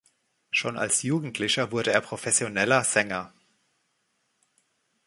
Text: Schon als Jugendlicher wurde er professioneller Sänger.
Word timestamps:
Schon 0.49 0.79
als 0.79 1.03
Jugendlicher 1.03 1.71
wurde 1.71 1.91
er 1.91 2.01
professioneller 2.01 2.83
Sänger. 2.83 3.31